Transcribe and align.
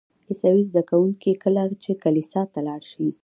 عیسوي 0.29 0.63
زده 0.71 0.83
کوونکي 0.89 1.31
کله 1.43 1.63
چې 1.83 1.91
کلیسا 2.03 2.41
ته 2.53 2.59
لاړ 2.67 2.81
شي. 2.91 3.07